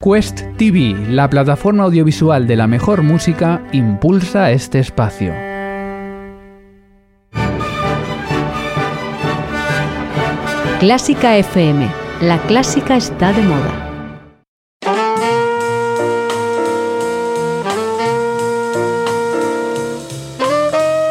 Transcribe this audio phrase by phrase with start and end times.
[0.00, 5.34] Quest TV, la plataforma audiovisual de la mejor música, impulsa este espacio.
[10.78, 11.90] Clásica FM.
[12.20, 13.90] La clásica está de moda.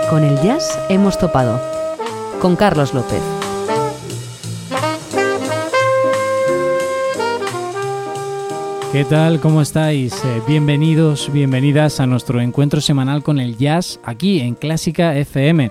[0.09, 1.59] Con el jazz hemos topado.
[2.39, 3.36] Con Carlos López.
[8.97, 9.39] ¿Qué tal?
[9.39, 10.25] ¿Cómo estáis?
[10.25, 15.69] Eh, bienvenidos, bienvenidas a nuestro encuentro semanal con el jazz aquí en Clásica FM.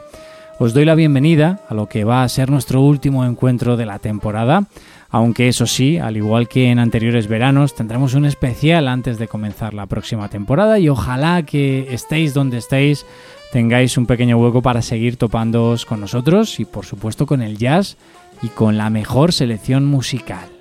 [0.61, 3.99] Os doy la bienvenida a lo que va a ser nuestro último encuentro de la
[3.99, 4.69] temporada,
[5.11, 9.75] aunque eso sí, al igual que en anteriores veranos, tendremos un especial antes de comenzar
[9.75, 13.07] la próxima temporada y ojalá que estéis donde estéis,
[13.51, 17.97] tengáis un pequeño hueco para seguir topándoos con nosotros y por supuesto con el jazz
[18.41, 20.56] y con la mejor selección musical.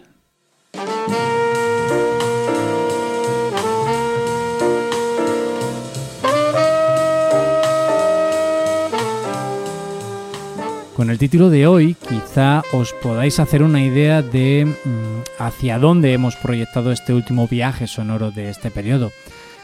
[11.05, 16.13] Con el título de hoy quizá os podáis hacer una idea de mm, hacia dónde
[16.13, 19.11] hemos proyectado este último viaje sonoro de este periodo.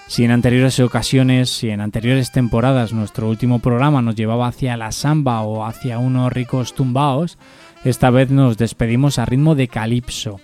[0.06, 4.92] Si en anteriores ocasiones, si en anteriores temporadas nuestro último programa nos llevaba hacia la
[4.92, 7.40] samba o hacia unos ricos tumbaos,
[7.84, 10.40] esta vez nos despedimos a ritmo de calipso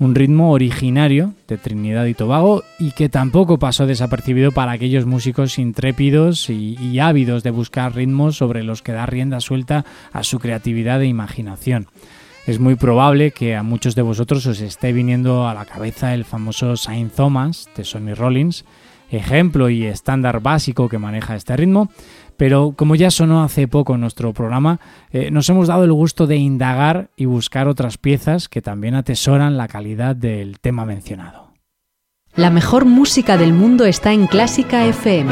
[0.00, 5.58] un ritmo originario de Trinidad y Tobago y que tampoco pasó desapercibido para aquellos músicos
[5.58, 11.02] intrépidos y, ávidos de buscar ritmos sobre los que dar rienda suelta a su creatividad
[11.02, 11.86] e imaginación.
[12.46, 16.24] Es muy probable que a muchos de vosotros os esté viniendo a la cabeza el
[16.24, 18.64] famoso Saint Thomas de Sonny Rollins,
[19.10, 21.90] ejemplo y estándar básico que maneja este ritmo,
[22.40, 24.80] pero como ya sonó hace poco nuestro programa,
[25.12, 29.58] eh, nos hemos dado el gusto de indagar y buscar otras piezas que también atesoran
[29.58, 31.52] la calidad del tema mencionado.
[32.34, 35.30] La mejor música del mundo está en Clásica FM.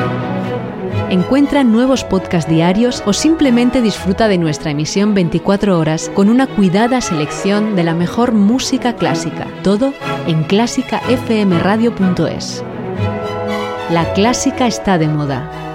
[1.09, 7.01] Encuentra nuevos podcasts diarios o simplemente disfruta de nuestra emisión 24 horas con una cuidada
[7.01, 9.47] selección de la mejor música clásica.
[9.63, 9.95] Todo
[10.27, 12.63] en clásicafmradio.es.
[13.91, 15.68] La clásica está de moda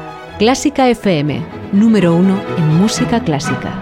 [0.44, 1.40] Clásica FM,
[1.72, 3.82] número uno en música clásica.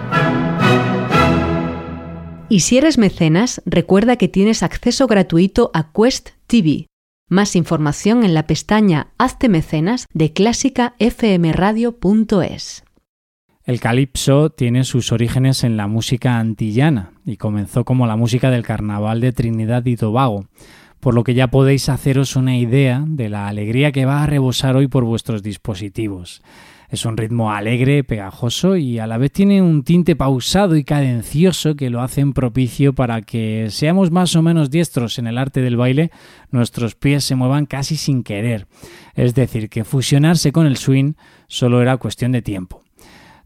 [2.48, 6.86] Y si eres mecenas, recuerda que tienes acceso gratuito a Quest TV.
[7.28, 12.84] Más información en la pestaña Hazte mecenas de clásicafmradio.es.
[13.64, 18.62] El calipso tiene sus orígenes en la música antillana y comenzó como la música del
[18.62, 20.46] carnaval de Trinidad y Tobago
[21.02, 24.76] por lo que ya podéis haceros una idea de la alegría que va a rebosar
[24.76, 26.42] hoy por vuestros dispositivos.
[26.90, 31.74] Es un ritmo alegre, pegajoso y a la vez tiene un tinte pausado y cadencioso
[31.74, 35.76] que lo hacen propicio para que seamos más o menos diestros en el arte del
[35.76, 36.12] baile,
[36.52, 38.68] nuestros pies se muevan casi sin querer.
[39.16, 41.14] Es decir, que fusionarse con el swing
[41.48, 42.80] solo era cuestión de tiempo.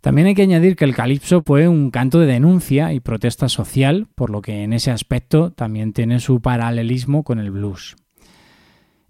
[0.07, 4.07] También hay que añadir que el calipso fue un canto de denuncia y protesta social,
[4.15, 7.97] por lo que en ese aspecto también tiene su paralelismo con el blues.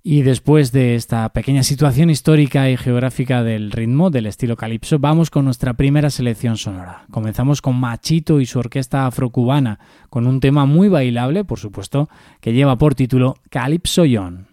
[0.03, 5.29] Y después de esta pequeña situación histórica y geográfica del ritmo del estilo calipso, vamos
[5.29, 7.05] con nuestra primera selección sonora.
[7.11, 12.09] Comenzamos con Machito y su orquesta afrocubana, con un tema muy bailable, por supuesto,
[12.41, 14.47] que lleva por título Calypso Yon.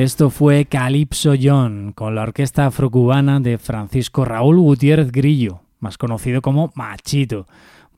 [0.00, 6.40] Esto fue Calypso John con la orquesta afrocubana de Francisco Raúl Gutiérrez Grillo, más conocido
[6.40, 7.46] como Machito,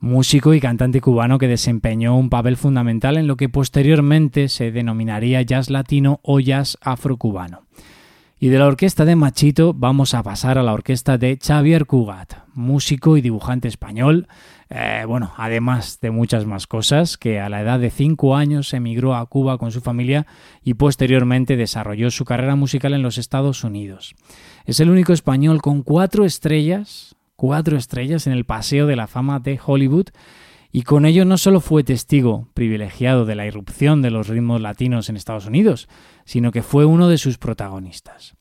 [0.00, 5.42] músico y cantante cubano que desempeñó un papel fundamental en lo que posteriormente se denominaría
[5.42, 7.62] jazz latino o jazz afrocubano.
[8.42, 12.38] Y de la orquesta de Machito vamos a pasar a la orquesta de Xavier Cugat,
[12.54, 14.26] músico y dibujante español,
[14.68, 19.14] eh, bueno, además de muchas más cosas, que a la edad de 5 años emigró
[19.14, 20.26] a Cuba con su familia
[20.64, 24.16] y posteriormente desarrolló su carrera musical en los Estados Unidos.
[24.64, 29.38] Es el único español con cuatro estrellas, cuatro estrellas en el Paseo de la Fama
[29.38, 30.08] de Hollywood,
[30.72, 35.10] y con ello no solo fue testigo privilegiado de la irrupción de los ritmos latinos
[35.10, 35.88] en Estados Unidos,
[36.24, 38.34] sino que fue uno de sus protagonistas.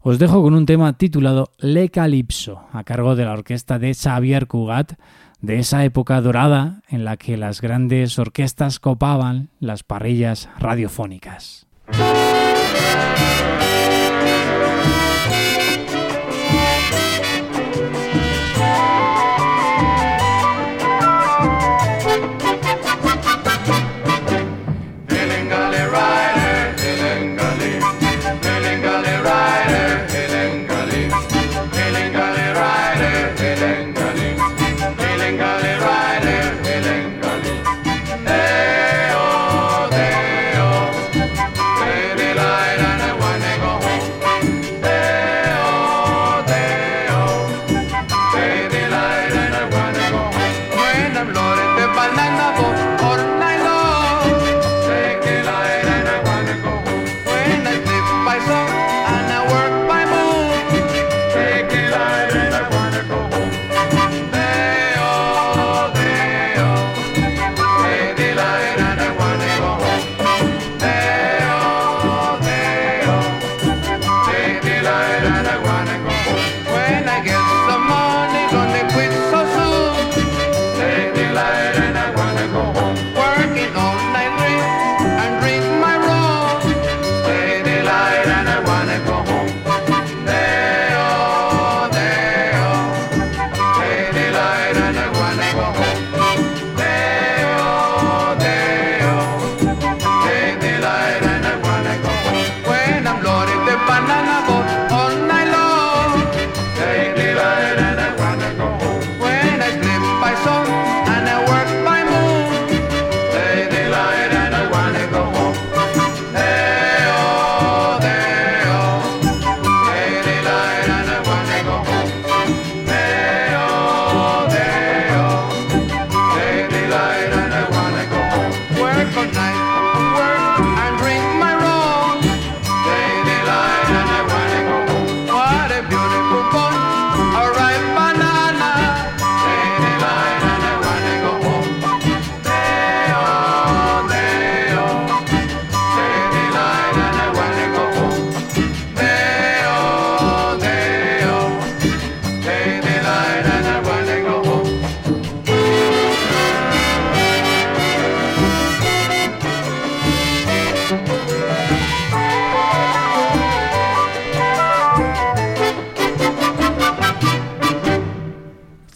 [0.00, 4.46] Os dejo con un tema titulado Le Calypso, a cargo de la orquesta de Xavier
[4.46, 4.94] Cugat,
[5.40, 11.66] de esa época dorada en la que las grandes orquestas copaban las parrillas radiofónicas.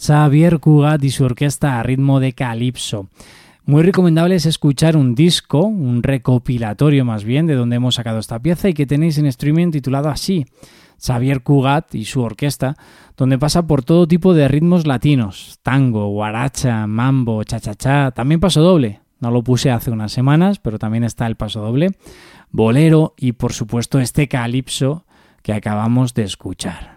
[0.07, 3.09] Xavier Cugat y su orquesta a ritmo de calipso.
[3.65, 8.39] Muy recomendable es escuchar un disco, un recopilatorio más bien, de donde hemos sacado esta
[8.39, 10.45] pieza y que tenéis en streaming titulado así,
[11.05, 12.77] Xavier Cugat y su orquesta,
[13.17, 19.01] donde pasa por todo tipo de ritmos latinos, tango, guaracha, mambo, cha-cha-cha, también paso doble,
[19.19, 21.91] no lo puse hace unas semanas, pero también está el paso doble,
[22.49, 25.03] bolero y por supuesto este calipso
[25.43, 26.96] que acabamos de escuchar.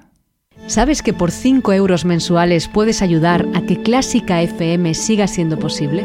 [0.70, 6.04] ¿Sabes que por 5 euros mensuales puedes ayudar a que Clásica FM siga siendo posible?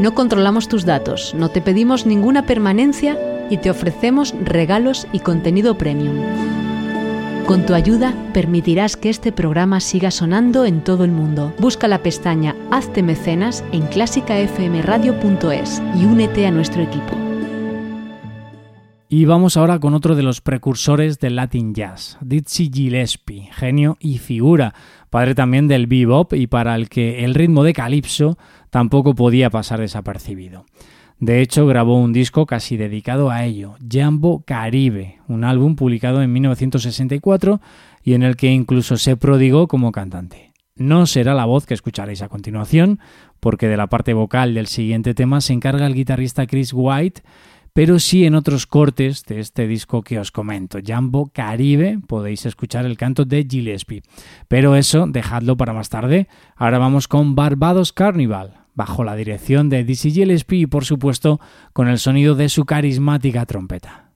[0.00, 3.16] No controlamos tus datos, no te pedimos ninguna permanencia
[3.48, 6.16] y te ofrecemos regalos y contenido premium.
[7.46, 11.54] Con tu ayuda permitirás que este programa siga sonando en todo el mundo.
[11.60, 17.16] Busca la pestaña Hazte mecenas en clásicafmradio.es y únete a nuestro equipo.
[19.10, 24.18] Y vamos ahora con otro de los precursores del Latin Jazz, Dizzy Gillespie, genio y
[24.18, 24.74] figura,
[25.08, 28.36] padre también del bebop y para el que el ritmo de calipso
[28.68, 30.66] tampoco podía pasar desapercibido.
[31.20, 36.30] De hecho, grabó un disco casi dedicado a ello, Jambo Caribe, un álbum publicado en
[36.30, 37.62] 1964
[38.04, 40.52] y en el que incluso se prodigó como cantante.
[40.76, 43.00] No será la voz que escucharéis a continuación,
[43.40, 47.22] porque de la parte vocal del siguiente tema se encarga el guitarrista Chris White,
[47.72, 50.78] pero sí en otros cortes de este disco que os comento.
[50.84, 54.02] Jambo Caribe, podéis escuchar el canto de Gillespie.
[54.48, 56.28] Pero eso, dejadlo para más tarde.
[56.56, 61.40] Ahora vamos con Barbados Carnival, bajo la dirección de Dizzy Gillespie y por supuesto
[61.72, 64.10] con el sonido de su carismática trompeta.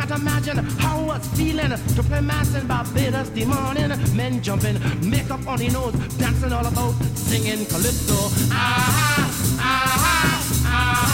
[0.00, 3.90] Can't imagine how I was feeling to play mass in Barbados the morning.
[4.16, 4.78] Men jumping,
[5.08, 8.16] makeup on their nose, dancing all about, singing calypso.
[8.50, 9.98] Ah, ah,
[10.64, 11.06] ah, ah,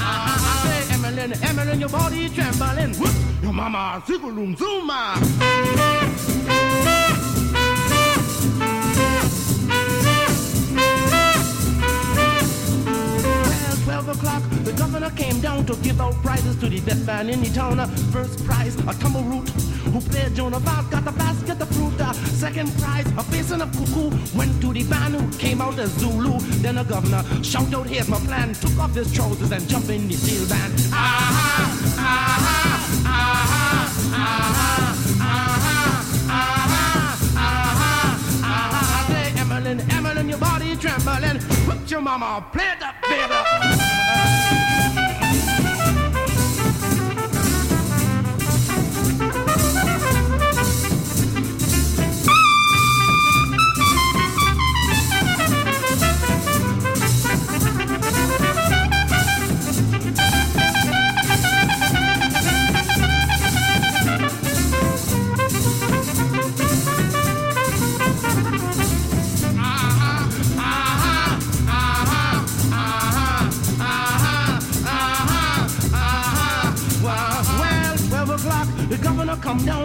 [0.00, 2.94] ah, Emmeline, Emmeline, your body trembling.
[2.98, 6.33] Whoop, your mama, zigaloom, zooma.
[13.84, 17.42] 12 o'clock, the governor came down to give out prizes to the best man in
[17.42, 17.76] the town.
[18.10, 19.46] First prize, a tumble root.
[19.92, 21.92] Who played Joan of Arc, got the basket of fruit.
[22.32, 24.10] Second prize, a basin of cuckoo.
[24.34, 26.38] Went to the band who came out as Zulu.
[26.62, 28.54] Then the governor shouted out, here's my plan.
[28.54, 30.72] Took off his trousers and jumped in the steel band.
[30.90, 31.94] Ah ha!
[31.98, 32.64] Ah ha!
[33.04, 33.84] Ah ha!
[34.14, 34.94] Ah ha!
[34.94, 38.80] ah, ah, ah, ah, ah, ah, ah, ah, ah, ah, ah,
[40.82, 41.53] ah, ah,
[41.90, 43.83] your mama, play it up, play it up.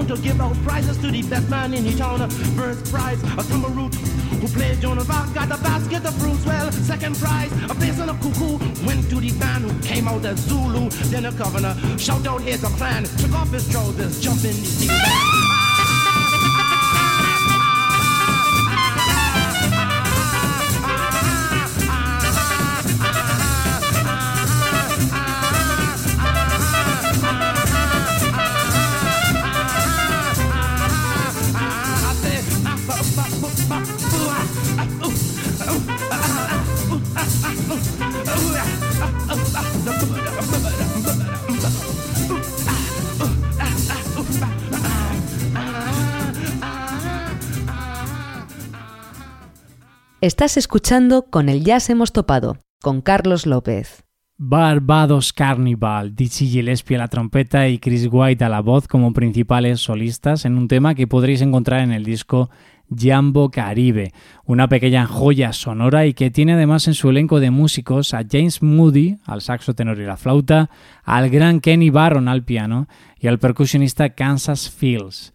[0.09, 2.27] To give out prizes to the best man in the town.
[2.57, 3.93] First prize, a tumble root
[4.41, 6.43] who played Joan of Arc, got a basket of fruits.
[6.47, 10.39] Well, second prize, a basin of cuckoo went to the band who came out as
[10.39, 10.89] Zulu.
[11.11, 13.03] Then the governor shout out, here's a plan.
[13.03, 15.48] Took off his trousers, jumped in the steel
[50.21, 54.03] Estás escuchando Con el Jazz hemos topado, con Carlos López.
[54.37, 59.79] Barbados Carnival, Dizzy Gillespie a la trompeta y Chris White a la voz como principales
[59.79, 62.49] solistas en un tema que podréis encontrar en el disco
[62.93, 64.11] Jambo Caribe,
[64.43, 68.61] una pequeña joya sonora y que tiene además en su elenco de músicos a James
[68.61, 70.69] Moody al saxo tenor y la flauta,
[71.05, 75.33] al gran Kenny Barron al piano y al percusionista Kansas Fields.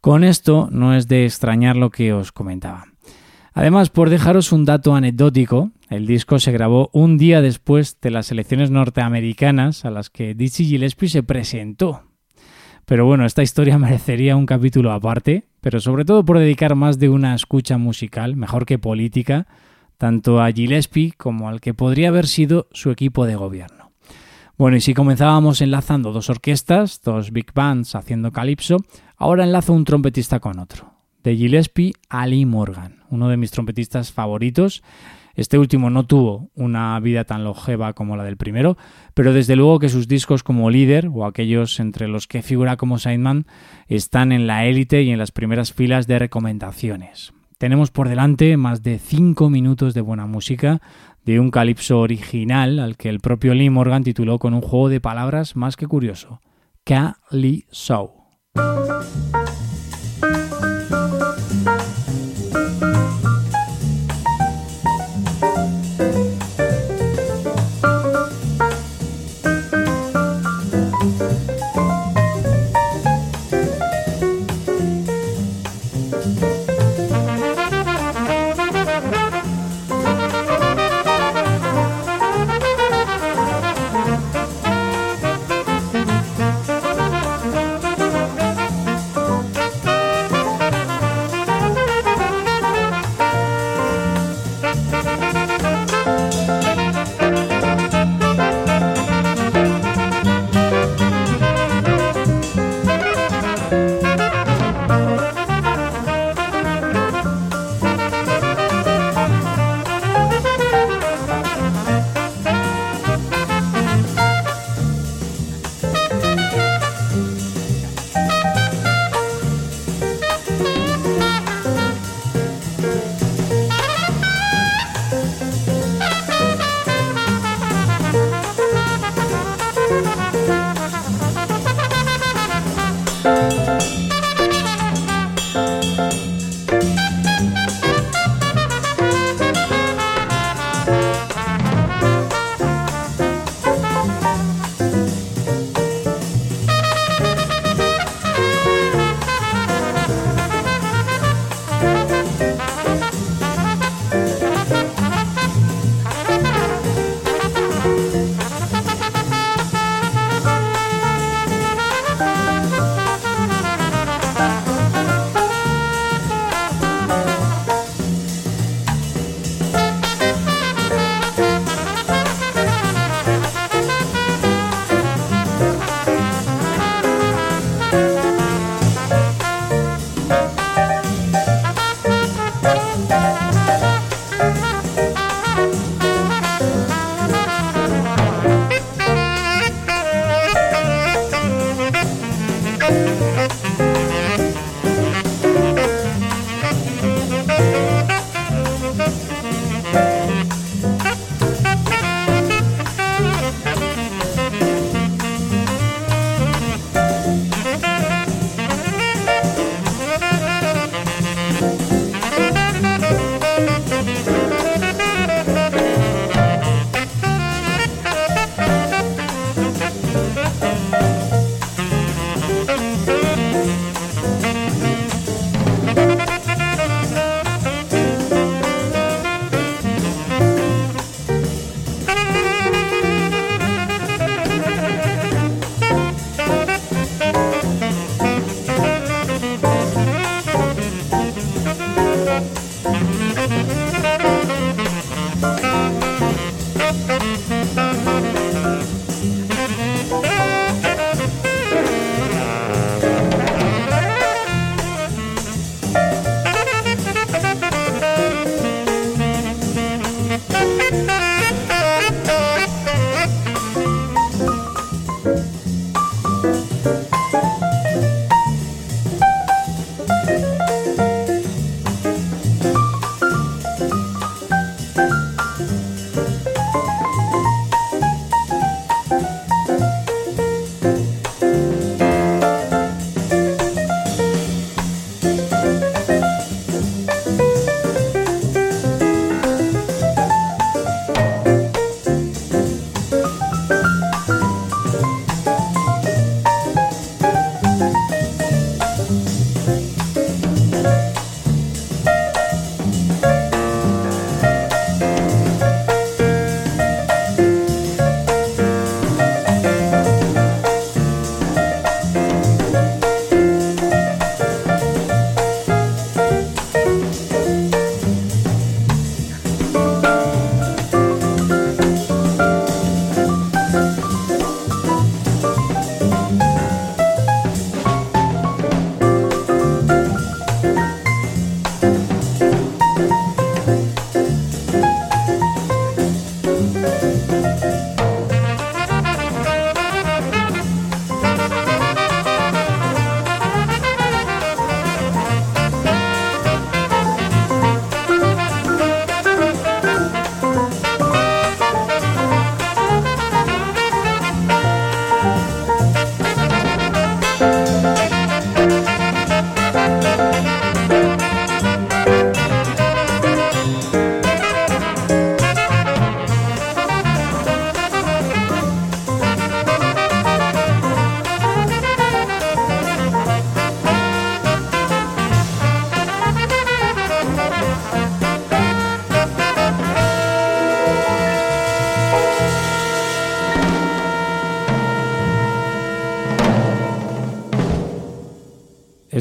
[0.00, 2.93] Con esto no es de extrañar lo que os comentaba.
[3.54, 8.32] Además, por dejaros un dato anecdótico, el disco se grabó un día después de las
[8.32, 12.02] elecciones norteamericanas a las que Dizzy Gillespie se presentó.
[12.84, 17.08] Pero bueno, esta historia merecería un capítulo aparte, pero sobre todo por dedicar más de
[17.08, 19.46] una escucha musical, mejor que política,
[19.98, 23.92] tanto a Gillespie como al que podría haber sido su equipo de gobierno.
[24.58, 28.78] Bueno, y si comenzábamos enlazando dos orquestas, dos big bands haciendo calipso,
[29.16, 30.94] ahora enlazo un trompetista con otro
[31.24, 34.82] de Gillespie Ali Morgan, uno de mis trompetistas favoritos.
[35.34, 38.76] Este último no tuvo una vida tan longeva como la del primero,
[39.14, 42.98] pero desde luego que sus discos como líder o aquellos entre los que figura como
[42.98, 43.46] Sideman
[43.88, 47.32] están en la élite y en las primeras filas de recomendaciones.
[47.58, 50.80] Tenemos por delante más de 5 minutos de buena música
[51.24, 55.00] de un calipso original al que el propio Lee Morgan tituló con un juego de
[55.00, 56.40] palabras más que curioso,
[56.84, 58.12] Cali Show.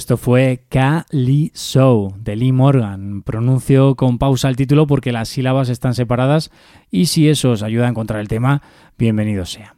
[0.04, 3.22] Esto fue K-Lee-So de Lee Morgan.
[3.22, 6.52] Pronuncio con pausa el título porque las sílabas están separadas
[6.92, 8.62] y si eso os ayuda a encontrar el tema,
[8.98, 9.76] bienvenido sea.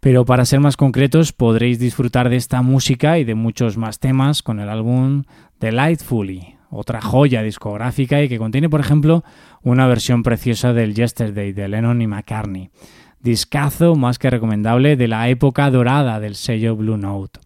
[0.00, 4.42] Pero para ser más concretos, podréis disfrutar de esta música y de muchos más temas
[4.42, 5.22] con el álbum
[5.60, 9.22] Delightfully, otra joya discográfica y que contiene, por ejemplo,
[9.62, 12.70] una versión preciosa del Yesterday de Lennon y McCartney.
[13.20, 17.38] Discazo más que recomendable de la época dorada del sello Blue Note.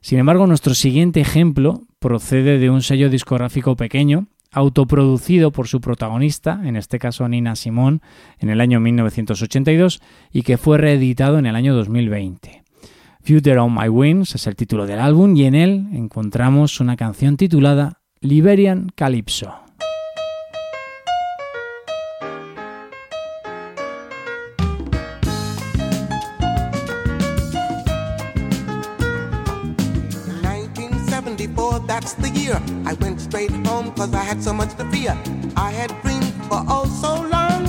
[0.00, 6.60] Sin embargo, nuestro siguiente ejemplo procede de un sello discográfico pequeño, autoproducido por su protagonista,
[6.64, 8.00] en este caso Nina Simón,
[8.38, 10.00] en el año 1982
[10.32, 12.62] y que fue reeditado en el año 2020.
[13.22, 17.36] Future on My Wings es el título del álbum y en él encontramos una canción
[17.36, 19.67] titulada Liberian Calypso.
[31.98, 35.18] That's the year I went straight home cause I had so much to fear.
[35.56, 37.64] I had dreamed for oh so long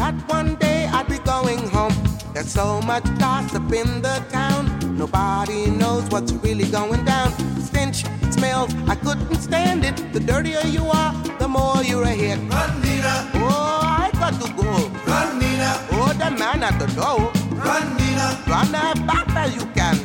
[0.00, 1.92] that one day I'd be going home.
[2.32, 4.62] There's so much gossip in the town,
[4.96, 7.30] nobody knows what's really going down.
[7.60, 9.96] Stench, smells, I couldn't stand it.
[10.14, 12.38] The dirtier you are, the more you're ahead.
[12.50, 13.14] Run, Nina!
[13.34, 14.70] Oh, I got to go.
[15.10, 15.70] Run, Nina!
[15.92, 17.20] Oh, the man at the door.
[17.68, 18.26] Run, Nina!
[18.48, 20.03] Run as fast as you can.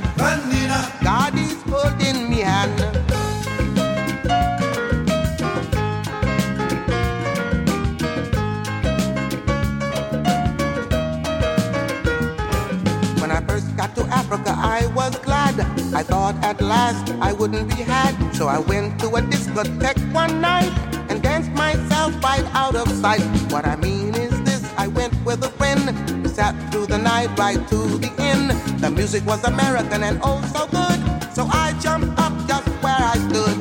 [16.49, 18.13] At last I wouldn't be had.
[18.33, 20.73] So I went to a discotheque one night
[21.09, 23.21] and danced myself right out of sight.
[23.51, 25.83] What I mean is this I went with a friend.
[26.23, 28.49] We sat through the night right to the end.
[28.81, 30.99] The music was American and oh so good.
[31.35, 33.58] So I jumped up just where I stood.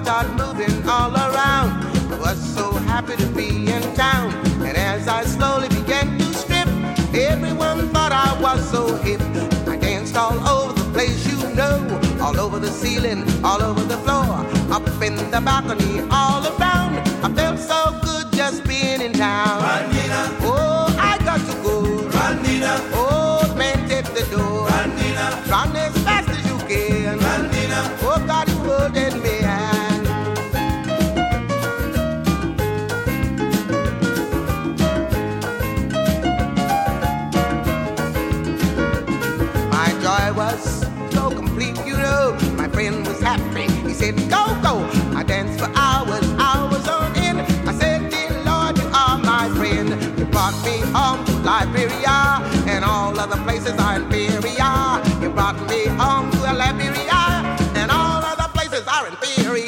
[0.00, 1.84] Body moving all around.
[2.12, 4.32] I was so happy to be in town.
[4.62, 6.68] And as I slowly began to strip,
[7.14, 9.20] everyone thought I was so hip.
[9.68, 11.76] I danced all over the place, you know,
[12.22, 16.96] all over the ceiling, all over the floor, up in the balcony, all around.
[17.24, 18.11] I felt so good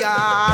[0.04, 0.53] Hallelujah.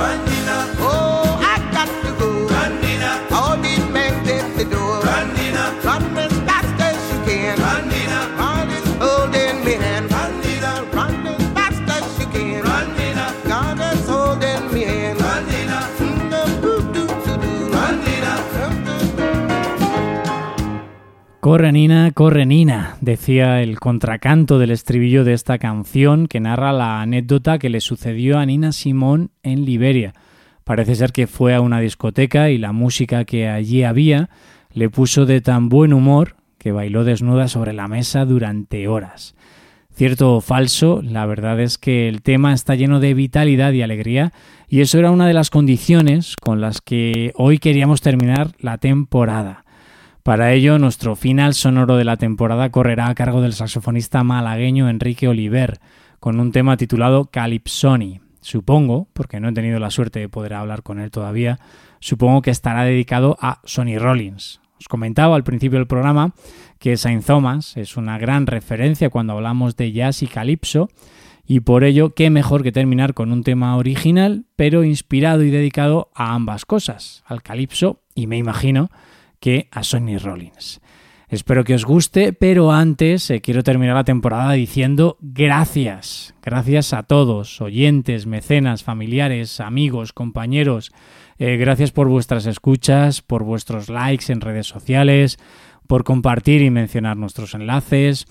[21.51, 27.03] Corre Nina, corre Nina, decía el contracanto del estribillo de esta canción que narra la
[27.03, 30.15] anécdota que le sucedió a Nina Simón en Liberia.
[30.63, 34.31] Parece ser que fue a una discoteca y la música que allí había
[34.73, 39.35] le puso de tan buen humor que bailó desnuda sobre la mesa durante horas.
[39.93, 44.33] Cierto o falso, la verdad es que el tema está lleno de vitalidad y alegría
[44.69, 49.65] y eso era una de las condiciones con las que hoy queríamos terminar la temporada.
[50.23, 55.29] Para ello, nuestro final sonoro de la temporada correrá a cargo del saxofonista malagueño Enrique
[55.29, 55.81] Oliver,
[56.19, 58.21] con un tema titulado Calypsoni.
[58.43, 61.59] Supongo, porque no he tenido la suerte de poder hablar con él todavía,
[62.01, 64.61] supongo que estará dedicado a Sonny Rollins.
[64.79, 66.35] Os comentaba al principio del programa
[66.79, 70.91] que Saint Thomas es una gran referencia cuando hablamos de jazz y calipso,
[71.47, 76.11] y por ello, qué mejor que terminar con un tema original, pero inspirado y dedicado
[76.15, 78.91] a ambas cosas, al calipso y me imagino
[79.41, 80.81] que a Sonny Rollins.
[81.31, 86.35] Espero que os guste, pero antes eh, quiero terminar la temporada diciendo gracias.
[86.43, 90.91] Gracias a todos, oyentes, mecenas, familiares, amigos, compañeros.
[91.39, 95.39] Eh, gracias por vuestras escuchas, por vuestros likes en redes sociales,
[95.87, 98.27] por compartir y mencionar nuestros enlaces.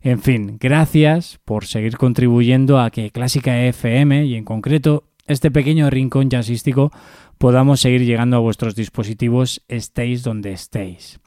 [0.00, 5.90] En fin, gracias por seguir contribuyendo a que Clásica FM y en concreto este pequeño
[5.90, 6.92] rincón jazzístico
[7.38, 11.18] podamos seguir llegando a vuestros dispositivos estéis donde estéis.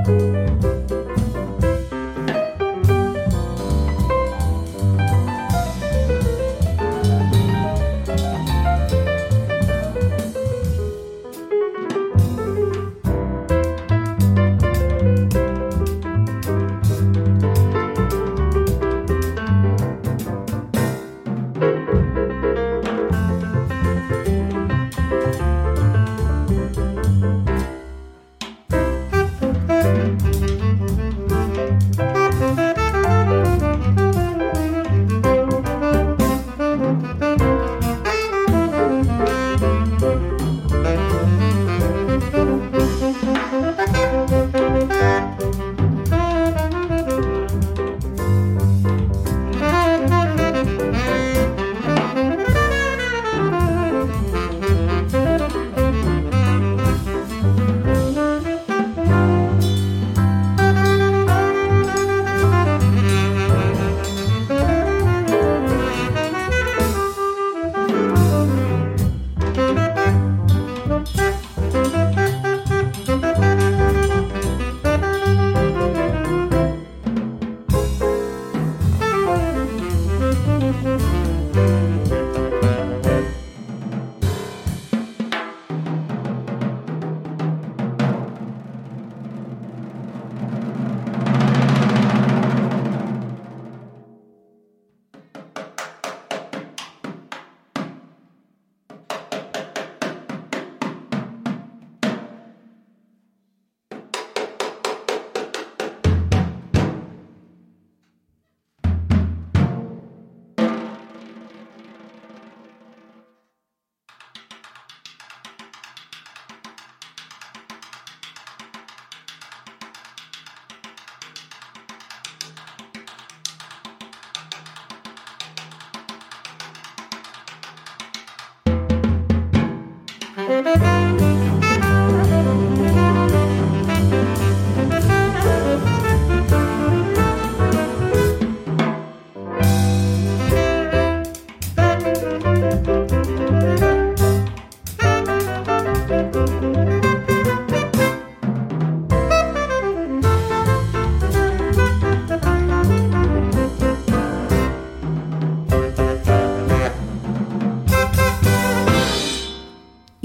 [0.08, 0.71] Música